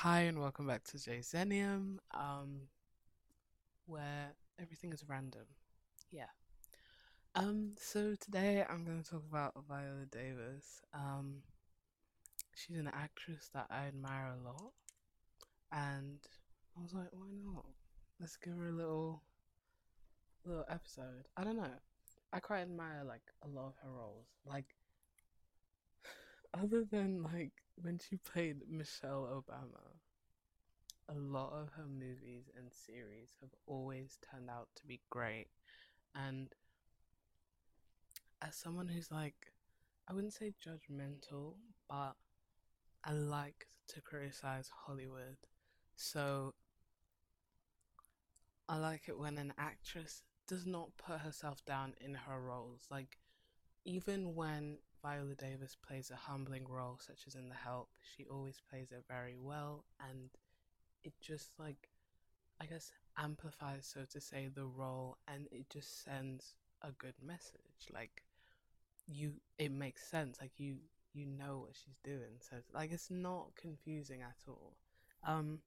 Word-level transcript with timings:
Hi 0.00 0.20
and 0.20 0.38
welcome 0.38 0.66
back 0.66 0.84
to 0.84 0.98
Zenium, 0.98 1.96
um, 2.12 2.68
where 3.86 4.34
everything 4.60 4.92
is 4.92 5.02
random. 5.08 5.46
Yeah. 6.10 6.28
Um, 7.34 7.72
so 7.80 8.14
today 8.14 8.62
I'm 8.68 8.84
going 8.84 9.02
to 9.02 9.10
talk 9.10 9.22
about 9.26 9.54
Viola 9.66 10.04
Davis. 10.12 10.82
Um, 10.92 11.36
she's 12.54 12.76
an 12.76 12.90
actress 12.92 13.48
that 13.54 13.68
I 13.70 13.86
admire 13.86 14.34
a 14.38 14.44
lot, 14.46 14.72
and 15.72 16.18
I 16.76 16.82
was 16.82 16.92
like, 16.92 17.08
why 17.12 17.28
not? 17.42 17.64
Let's 18.20 18.36
give 18.36 18.54
her 18.58 18.68
a 18.68 18.72
little, 18.72 19.22
little 20.44 20.66
episode. 20.68 21.24
I 21.38 21.42
don't 21.44 21.56
know. 21.56 21.72
I 22.34 22.40
quite 22.40 22.60
admire 22.60 23.02
like 23.02 23.32
a 23.42 23.48
lot 23.48 23.68
of 23.68 23.74
her 23.82 23.90
roles. 23.90 24.26
Like, 24.44 24.76
other 26.62 26.84
than 26.84 27.22
like 27.22 27.52
when 27.80 27.98
she 27.98 28.16
played 28.16 28.56
Michelle 28.68 29.28
Obama, 29.30 29.96
a 31.08 31.14
lot 31.14 31.52
of 31.52 31.68
her 31.76 31.86
movies 31.86 32.50
and 32.56 32.72
series 32.72 33.36
have 33.40 33.50
always 33.66 34.18
turned 34.30 34.50
out 34.50 34.68
to 34.76 34.86
be 34.86 35.00
great. 35.10 35.48
And 36.14 36.48
as 38.42 38.56
someone 38.56 38.88
who's 38.88 39.10
like, 39.10 39.52
I 40.08 40.14
wouldn't 40.14 40.34
say 40.34 40.54
judgmental, 40.64 41.54
but 41.88 42.14
I 43.04 43.12
like 43.12 43.66
to 43.88 44.00
criticize 44.00 44.70
Hollywood. 44.86 45.36
So 45.96 46.54
I 48.68 48.78
like 48.78 49.02
it 49.08 49.18
when 49.18 49.38
an 49.38 49.52
actress 49.58 50.22
does 50.48 50.66
not 50.66 50.96
put 50.96 51.20
herself 51.20 51.64
down 51.64 51.94
in 52.00 52.14
her 52.14 52.40
roles. 52.40 52.86
Like, 52.90 53.18
even 53.86 54.34
when 54.34 54.78
Viola 55.02 55.34
Davis 55.36 55.76
plays 55.76 56.10
a 56.10 56.16
humbling 56.16 56.66
role, 56.68 56.98
such 57.00 57.26
as 57.26 57.34
in 57.36 57.48
The 57.48 57.54
Help, 57.54 57.88
she 58.16 58.26
always 58.26 58.60
plays 58.70 58.92
it 58.92 59.04
very 59.08 59.36
well, 59.40 59.84
and 60.10 60.30
it 61.04 61.14
just 61.20 61.52
like, 61.58 61.90
I 62.60 62.66
guess, 62.66 62.92
amplifies, 63.18 63.86
so 63.86 64.04
to 64.10 64.20
say, 64.20 64.48
the 64.54 64.66
role, 64.66 65.18
and 65.28 65.48
it 65.52 65.70
just 65.70 66.04
sends 66.04 66.56
a 66.82 66.92
good 66.92 67.14
message. 67.24 67.90
Like, 67.94 68.24
you, 69.06 69.34
it 69.58 69.72
makes 69.72 70.06
sense. 70.08 70.38
Like 70.40 70.52
you, 70.58 70.76
you 71.14 71.26
know 71.26 71.58
what 71.60 71.72
she's 71.74 71.98
doing. 72.04 72.40
So 72.40 72.56
like, 72.74 72.92
it's 72.92 73.10
not 73.10 73.54
confusing 73.56 74.22
at 74.22 74.36
all. 74.48 74.74
Um, 75.26 75.60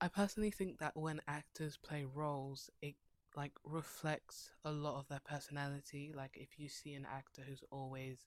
I 0.00 0.08
personally 0.08 0.50
think 0.50 0.78
that 0.78 0.96
when 0.96 1.20
actors 1.26 1.76
play 1.76 2.04
roles, 2.04 2.70
it 2.80 2.94
like 3.38 3.52
reflects 3.62 4.50
a 4.64 4.72
lot 4.72 4.98
of 4.98 5.06
their 5.06 5.20
personality. 5.24 6.12
Like 6.14 6.32
if 6.34 6.58
you 6.58 6.68
see 6.68 6.94
an 6.94 7.06
actor 7.08 7.42
who's 7.48 7.62
always 7.70 8.18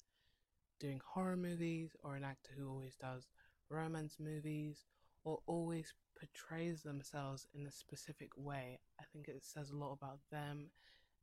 doing 0.79 1.01
horror 1.05 1.35
movies 1.35 1.97
or 2.01 2.15
an 2.15 2.23
actor 2.23 2.51
who 2.57 2.69
always 2.69 2.95
does 2.95 3.27
romance 3.69 4.15
movies 4.21 4.85
or 5.25 5.39
always 5.47 5.93
portrays 6.17 6.83
themselves 6.83 7.45
in 7.53 7.67
a 7.67 7.71
specific 7.71 8.29
way, 8.37 8.79
I 9.01 9.03
think 9.11 9.27
it 9.27 9.43
says 9.43 9.69
a 9.69 9.75
lot 9.75 9.91
about 9.91 10.19
them 10.31 10.69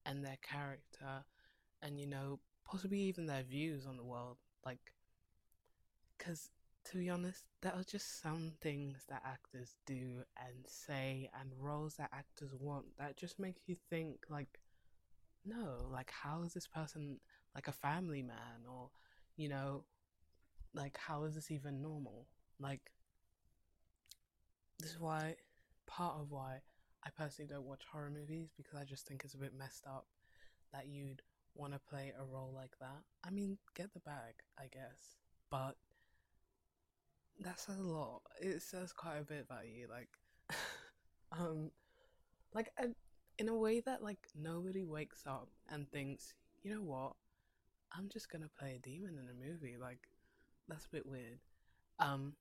and 0.04 0.22
their 0.22 0.38
character 0.42 1.24
and 1.80 1.98
you 1.98 2.06
know 2.06 2.40
possibly 2.66 3.00
even 3.00 3.24
their 3.26 3.42
views 3.42 3.86
on 3.86 3.96
the 3.96 4.04
world 4.04 4.36
like 4.66 4.92
because 6.16 6.50
to 6.90 6.96
be 6.96 7.10
honest, 7.10 7.44
there 7.60 7.74
are 7.74 7.84
just 7.84 8.22
some 8.22 8.52
things 8.62 9.04
that 9.08 9.22
actors 9.24 9.74
do 9.86 10.22
and 10.38 10.56
say 10.66 11.30
and 11.38 11.50
roles 11.60 11.96
that 11.96 12.10
actors 12.12 12.50
want 12.58 12.86
that 12.98 13.16
just 13.16 13.38
make 13.38 13.56
you 13.66 13.76
think 13.90 14.24
like 14.30 14.58
no, 15.44 15.88
like 15.90 16.10
how 16.10 16.42
is 16.42 16.54
this 16.54 16.66
person 16.66 17.18
like 17.54 17.68
a 17.68 17.72
family 17.72 18.22
man 18.22 18.64
or 18.70 18.90
you 19.36 19.48
know 19.48 19.84
like 20.74 20.96
how 20.98 21.24
is 21.24 21.34
this 21.34 21.50
even 21.50 21.82
normal? 21.82 22.26
Like 22.58 22.90
this 24.78 24.92
is 24.92 25.00
why 25.00 25.36
part 25.86 26.16
of 26.18 26.30
why 26.30 26.60
I 27.04 27.10
personally 27.10 27.48
don't 27.48 27.66
watch 27.66 27.82
horror 27.90 28.10
movies 28.10 28.48
because 28.56 28.78
I 28.78 28.84
just 28.84 29.06
think 29.06 29.24
it's 29.24 29.34
a 29.34 29.38
bit 29.38 29.52
messed 29.56 29.84
up 29.86 30.06
that 30.72 30.86
you'd 30.86 31.22
want 31.54 31.72
to 31.72 31.78
play 31.78 32.12
a 32.18 32.24
role 32.24 32.52
like 32.54 32.78
that. 32.80 33.02
I 33.24 33.30
mean, 33.30 33.58
get 33.74 33.92
the 33.92 34.00
bag, 34.00 34.34
I 34.58 34.64
guess, 34.72 35.16
but 35.50 35.76
that 37.40 37.58
says 37.58 37.78
a 37.78 37.82
lot. 37.82 38.22
It 38.40 38.62
says 38.62 38.92
quite 38.92 39.18
a 39.18 39.24
bit 39.24 39.46
about 39.48 39.66
you, 39.66 39.86
like, 39.88 40.08
um, 41.32 41.70
like 42.54 42.70
in 43.38 43.48
a 43.48 43.54
way 43.54 43.80
that 43.80 44.02
like 44.02 44.28
nobody 44.34 44.84
wakes 44.84 45.22
up 45.26 45.48
and 45.70 45.90
thinks, 45.90 46.34
you 46.62 46.74
know 46.74 46.82
what, 46.82 47.12
I'm 47.96 48.08
just 48.08 48.30
gonna 48.30 48.50
play 48.58 48.76
a 48.76 48.78
demon 48.78 49.18
in 49.18 49.28
a 49.28 49.50
movie. 49.50 49.76
Like, 49.80 50.08
that's 50.68 50.86
a 50.86 50.90
bit 50.90 51.06
weird. 51.06 51.38
Um, 51.98 52.34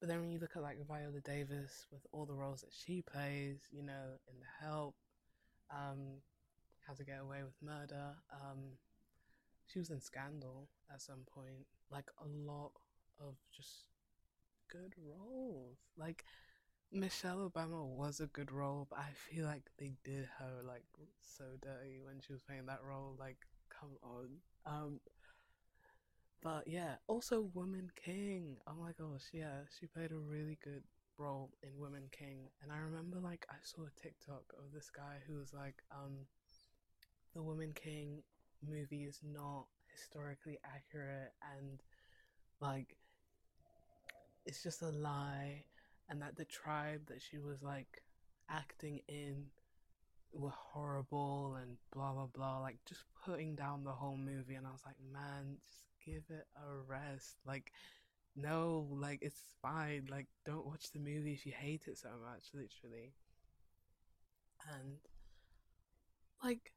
but 0.00 0.08
then 0.08 0.20
when 0.20 0.30
you 0.30 0.38
look 0.38 0.56
at 0.56 0.62
like 0.62 0.84
Viola 0.86 1.20
Davis 1.20 1.86
with 1.90 2.06
all 2.12 2.26
the 2.26 2.34
roles 2.34 2.60
that 2.60 2.72
she 2.72 3.02
plays, 3.02 3.68
you 3.72 3.82
know, 3.82 4.18
in 4.28 4.34
The 4.38 4.66
Help, 4.66 4.94
um, 5.70 6.20
How 6.86 6.94
to 6.94 7.04
Get 7.04 7.20
Away 7.20 7.38
with 7.42 7.54
Murder, 7.62 8.16
um, 8.32 8.58
she 9.66 9.78
was 9.78 9.90
in 9.90 10.00
Scandal 10.00 10.68
at 10.92 11.00
some 11.00 11.24
point. 11.26 11.66
Like 11.90 12.10
a 12.22 12.26
lot 12.26 12.72
of 13.18 13.36
just 13.54 13.86
good 14.70 14.94
roles. 14.98 15.78
Like 15.96 16.24
Michelle 16.92 17.50
Obama 17.50 17.84
was 17.86 18.20
a 18.20 18.26
good 18.26 18.52
role, 18.52 18.86
but 18.90 18.98
I 19.00 19.10
feel 19.14 19.46
like 19.46 19.70
they 19.78 19.94
did 20.04 20.28
her 20.38 20.62
like 20.66 20.84
so 21.20 21.44
dirty 21.62 22.00
when 22.04 22.20
she 22.20 22.32
was 22.32 22.42
playing 22.42 22.66
that 22.66 22.82
role. 22.86 23.16
Like, 23.18 23.38
come 23.70 23.96
on. 24.02 24.28
Um, 24.66 25.00
but 26.42 26.66
yeah, 26.68 26.96
also 27.06 27.48
Woman 27.54 27.90
King. 27.96 28.56
Oh 28.66 28.74
my 28.78 28.92
gosh, 28.98 29.24
yeah, 29.32 29.62
she 29.78 29.86
played 29.86 30.12
a 30.12 30.16
really 30.18 30.58
good 30.62 30.82
role 31.18 31.50
in 31.62 31.70
Woman 31.78 32.04
King. 32.12 32.50
And 32.62 32.70
I 32.70 32.78
remember 32.78 33.18
like 33.18 33.46
I 33.50 33.56
saw 33.62 33.82
a 33.82 34.00
TikTok 34.00 34.44
of 34.58 34.72
this 34.72 34.90
guy 34.90 35.18
who 35.26 35.36
was 35.38 35.52
like, 35.52 35.82
um, 35.90 36.26
the 37.34 37.42
Woman 37.42 37.72
King 37.74 38.22
movie 38.66 39.04
is 39.04 39.20
not 39.22 39.66
historically 39.92 40.58
accurate 40.64 41.32
and 41.56 41.82
like 42.60 42.96
it's 44.46 44.62
just 44.62 44.82
a 44.82 44.90
lie 44.90 45.64
and 46.08 46.20
that 46.22 46.36
the 46.36 46.44
tribe 46.44 47.02
that 47.06 47.22
she 47.22 47.38
was 47.38 47.62
like 47.62 48.02
acting 48.50 49.00
in 49.08 49.46
were 50.32 50.50
horrible 50.50 51.56
and 51.62 51.76
blah 51.92 52.12
blah 52.12 52.26
blah 52.26 52.58
like 52.60 52.78
just 52.86 53.04
putting 53.24 53.54
down 53.54 53.84
the 53.84 53.92
whole 53.92 54.16
movie 54.16 54.54
and 54.54 54.66
i 54.66 54.70
was 54.70 54.82
like 54.84 54.96
man 55.12 55.56
just 55.62 55.84
give 56.04 56.24
it 56.30 56.46
a 56.56 56.76
rest. 56.88 57.36
Like 57.46 57.72
no 58.36 58.88
like 58.90 59.20
it's 59.22 59.40
fine 59.62 60.08
like 60.10 60.26
don't 60.44 60.66
watch 60.66 60.90
the 60.90 60.98
movie 60.98 61.32
if 61.32 61.46
you 61.46 61.52
hate 61.52 61.84
it 61.86 61.96
so 61.96 62.08
much 62.24 62.46
literally. 62.52 63.12
And 64.72 64.96
like 66.42 66.72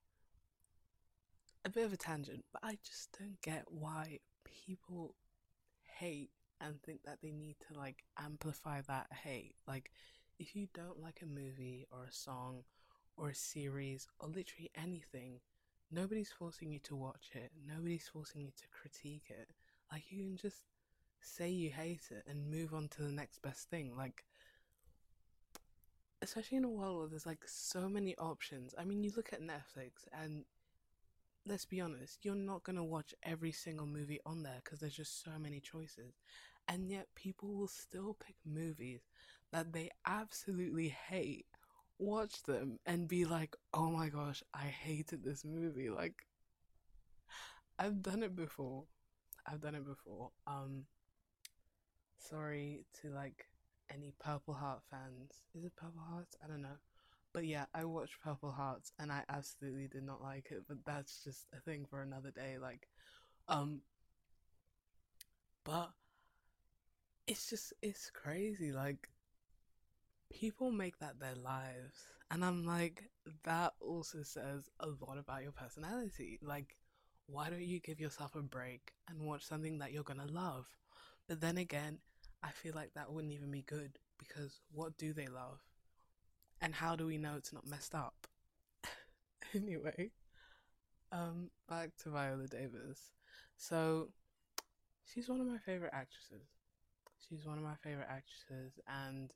a 1.66 1.70
bit 1.70 1.86
of 1.86 1.92
a 1.92 1.98
tangent 1.98 2.46
but 2.54 2.64
i 2.64 2.78
just 2.86 3.18
don't 3.20 3.42
get 3.42 3.64
why 3.68 4.20
people 4.46 5.16
hate 6.00 6.30
and 6.62 6.82
think 6.82 7.02
that 7.06 7.20
they 7.22 7.32
need 7.32 7.56
to 7.68 7.78
like 7.78 8.04
amplify 8.20 8.82
that 8.88 9.08
hate. 9.24 9.56
Like, 9.68 9.92
if 10.40 10.56
you 10.56 10.68
don't 10.74 11.02
like 11.02 11.22
a 11.22 11.26
movie 11.26 11.88
or 11.92 12.06
a 12.06 12.12
song 12.12 12.64
or 13.16 13.30
a 13.30 13.36
series 13.36 14.08
or 14.20 14.28
literally 14.28 14.72
anything, 14.76 15.40
nobody's 15.92 16.32
forcing 16.32 16.72
you 16.72 16.80
to 16.80 16.96
watch 16.96 17.32
it. 17.34 17.52
Nobody's 17.68 18.10
forcing 18.12 18.42
you 18.42 18.52
to 18.52 18.68
critique 18.72 19.28
it. 19.30 19.50
Like, 19.92 20.12
you 20.12 20.24
can 20.24 20.38
just 20.38 20.66
say 21.22 21.50
you 21.50 21.70
hate 21.70 22.10
it 22.12 22.24
and 22.30 22.52
move 22.52 22.74
on 22.74 22.88
to 22.90 23.02
the 23.02 23.12
next 23.12 23.42
best 23.42 23.70
thing. 23.70 23.96
Like, 23.96 24.24
especially 26.22 26.58
in 26.58 26.64
a 26.64 26.70
world 26.70 26.98
where 26.98 27.08
there's 27.08 27.26
like 27.26 27.44
so 27.46 27.88
many 27.88 28.16
options. 28.18 28.74
I 28.78 28.86
mean, 28.86 29.04
you 29.04 29.12
look 29.16 29.34
at 29.34 29.42
Netflix 29.42 30.08
and 30.14 30.46
let's 31.48 31.66
be 31.66 31.82
honest, 31.82 32.24
you're 32.24 32.36
not 32.36 32.64
going 32.64 32.76
to 32.76 32.84
watch 32.84 33.14
every 33.24 33.52
single 33.52 33.86
movie 33.86 34.20
on 34.26 34.44
there 34.44 34.60
because 34.64 34.80
there's 34.80 34.96
just 34.96 35.24
so 35.24 35.32
many 35.40 35.60
choices. 35.60 36.14
And 36.68 36.90
yet, 36.90 37.08
people 37.16 37.56
will 37.56 37.68
still 37.68 38.18
pick 38.20 38.36
movies 38.46 39.02
that 39.54 39.72
they 39.72 39.90
absolutely 40.06 40.90
hate, 40.90 41.46
watch 41.98 42.44
them, 42.44 42.80
and 42.86 43.08
be 43.08 43.24
like, 43.24 43.56
oh 43.74 43.90
my 43.90 44.10
gosh, 44.10 44.44
I 44.54 44.66
hated 44.66 45.24
this 45.24 45.46
movie. 45.46 45.90
Like, 45.90 46.16
I've 47.80 48.02
done 48.02 48.24
it 48.24 48.36
before. 48.36 48.84
I've 49.46 49.62
done 49.62 49.76
it 49.76 49.86
before. 49.86 50.32
Um, 50.46 50.84
sorry 52.18 52.86
to 53.02 53.10
like 53.10 53.46
any 53.94 54.14
Purple 54.20 54.54
Heart 54.54 54.82
fans. 54.92 55.32
Is 55.56 55.64
it 55.64 55.76
Purple 55.76 56.02
Heart? 56.10 56.28
I 56.44 56.48
don't 56.48 56.62
know. 56.62 56.80
But 57.38 57.46
yeah, 57.46 57.66
I 57.72 57.86
watched 57.86 58.20
Purple 58.24 58.50
Hearts 58.50 58.92
and 58.98 59.12
I 59.12 59.22
absolutely 59.30 59.88
did 59.88 60.02
not 60.02 60.24
like 60.24 60.48
it, 60.50 60.64
but 60.68 60.84
that's 60.88 61.24
just 61.24 61.46
a 61.56 61.60
thing 61.60 61.86
for 61.88 62.02
another 62.02 62.32
day. 62.32 62.58
Like, 62.60 62.88
um, 63.48 63.82
but 65.64 65.92
it's 67.28 67.48
just, 67.48 67.74
it's 67.84 68.10
crazy. 68.10 68.72
Like, 68.72 69.10
people 70.34 70.72
make 70.72 70.98
that 70.98 71.20
their 71.20 71.36
lives. 71.36 72.08
And 72.32 72.44
I'm 72.44 72.66
like, 72.66 73.04
that 73.44 73.74
also 73.82 74.24
says 74.24 74.72
a 74.80 74.88
lot 74.88 75.20
about 75.20 75.44
your 75.44 75.52
personality. 75.52 76.40
Like, 76.42 76.76
why 77.28 77.52
don't 77.52 77.62
you 77.62 77.80
give 77.80 78.00
yourself 78.00 78.36
a 78.36 78.42
break 78.42 78.94
and 79.08 79.22
watch 79.22 79.46
something 79.46 79.78
that 79.78 79.92
you're 79.92 80.02
gonna 80.02 80.26
love? 80.26 80.66
But 81.28 81.42
then 81.42 81.60
again, 81.60 82.00
I 82.42 82.50
feel 82.50 82.74
like 82.74 82.96
that 82.96 83.14
wouldn't 83.14 83.34
even 83.34 83.52
be 83.52 83.62
good 83.62 84.00
because 84.18 84.60
what 84.72 84.98
do 84.98 85.14
they 85.14 85.28
love? 85.28 85.60
And 86.62 86.74
how 86.74 86.96
do 86.96 87.06
we 87.06 87.18
know 87.18 87.36
it's 87.38 87.54
not 87.54 87.68
messed 87.68 87.94
up? 87.96 88.28
anyway, 89.54 90.12
um, 91.12 91.50
back 91.70 91.92
to 92.04 92.10
Viola 92.10 92.48
Davis. 92.48 93.12
So, 93.58 94.10
she's 95.06 95.30
one 95.30 95.40
of 95.42 95.48
my 95.48 95.58
favorite 95.60 95.94
actresses. 95.94 96.48
She's 97.28 97.46
one 97.46 97.58
of 97.58 97.64
my 97.64 97.76
favorite 97.84 98.08
actresses, 98.10 98.80
and 98.88 99.34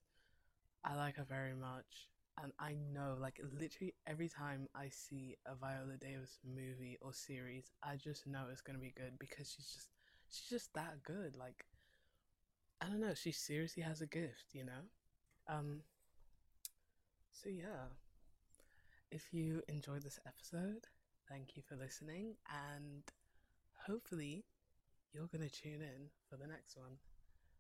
I 0.84 0.96
like 0.96 1.18
her 1.18 1.26
very 1.28 1.54
much. 1.54 2.10
And 2.42 2.54
I 2.60 2.76
know, 2.94 3.18
like, 3.20 3.40
literally 3.60 3.94
every 4.08 4.30
time 4.30 4.68
I 4.74 4.90
see 4.90 5.38
a 5.46 5.56
Viola 5.56 5.98
Davis 6.00 6.40
movie 6.46 6.98
or 7.02 7.14
series, 7.14 7.72
I 7.84 7.98
just 7.98 8.26
know 8.26 8.46
it's 8.52 8.62
gonna 8.62 8.80
be 8.80 8.94
good 8.96 9.20
because 9.20 9.52
she's 9.52 9.68
just, 9.72 9.90
she's 10.32 10.50
just 10.50 10.74
that 10.74 11.04
good. 11.04 11.36
Like, 11.38 11.66
I 12.82 12.88
don't 12.88 13.00
know, 13.02 13.14
she 13.14 13.32
seriously 13.32 13.84
has 13.84 14.02
a 14.02 14.08
gift, 14.08 14.54
you 14.54 14.66
know? 14.66 14.84
Um, 15.48 15.82
so 17.32 17.50
yeah, 17.50 17.90
if 19.12 19.34
you 19.34 19.62
enjoyed 19.68 20.04
this 20.04 20.20
episode, 20.26 20.88
thank 21.30 21.56
you 21.56 21.64
for 21.68 21.76
listening, 21.76 22.36
and 22.50 23.04
hopefully 23.88 24.46
you're 25.14 25.28
gonna 25.28 25.50
tune 25.50 25.82
in 25.82 26.10
for 26.30 26.38
the 26.38 26.48
next 26.48 26.78
one. 26.78 26.98